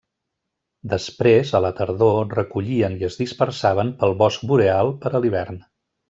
[0.93, 5.61] Després, a la tardor, recollien i es dispersaven pel bosc boreal per a l'hivern.